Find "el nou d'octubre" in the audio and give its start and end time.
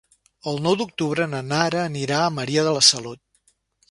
0.51-1.27